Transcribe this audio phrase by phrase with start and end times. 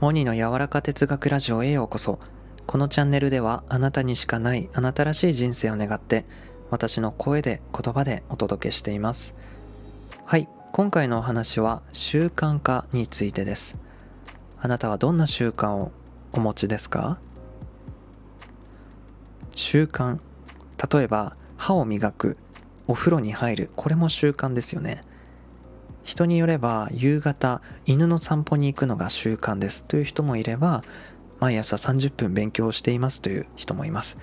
[0.00, 2.20] モニの柔らか哲学ラジオへようこそ。
[2.68, 6.24] このチャンネルではあなたにしかないあなたらしい人生を願って
[6.70, 9.34] 私の声で言葉でお届けしています。
[10.24, 13.76] はい今回のお話は習慣化についてです。
[14.60, 15.90] あなたはどんな習慣を
[16.30, 17.18] お持ちですか？
[19.56, 20.20] 習慣。
[20.92, 22.36] 例えば歯を磨く
[22.86, 23.70] お風呂に入る。
[23.74, 25.00] これも習慣ですよね。
[26.08, 29.84] 人によれば夕方犬の散歩に行くのが習慣です。
[29.84, 30.82] という人もいれば
[31.38, 33.20] 毎朝30分勉強しています。
[33.20, 34.16] という人もいます。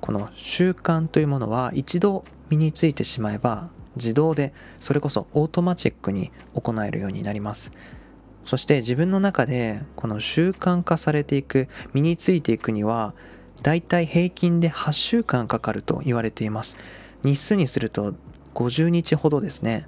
[0.00, 7.70] この習慣というものは一度身についてしまえば自動でそれこそオートマチックに行えるようになります。
[8.44, 13.14] そして自分の中でこの習慣化されていく身についていくには
[13.62, 16.76] だいたい平均で8週間かかると言われています。
[17.22, 18.14] 日数にすると
[18.54, 19.86] 50日ほどですね。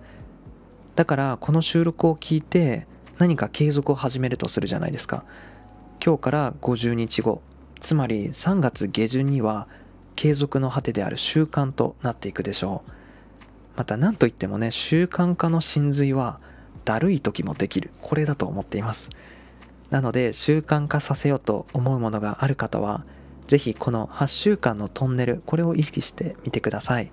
[0.94, 2.86] だからこの収録を聞いて
[3.18, 5.24] 何か継続を始めるとするじゃないですか。
[6.04, 7.40] 今日から50日後
[7.80, 9.68] つまり3月下旬には
[10.16, 12.90] 継続の果てである習慣となっていくでしょう。
[13.76, 16.40] また何といってもね習慣化の真髄は
[16.84, 17.90] だるい時もできる。
[18.00, 19.10] これだと思っています。
[19.90, 23.04] なので習慣化させようと思うものがある方は
[23.46, 27.10] 是非この8週間のトンネルこれを意識してみてください。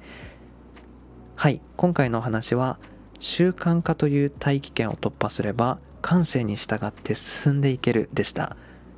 [1.36, 2.80] はい今回のお話は
[3.20, 8.56] 習慣化という大気圏を突破すれば感性に従って進んでいけるでした。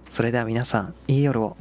[0.09, 1.57] それでは皆さんいい夜を。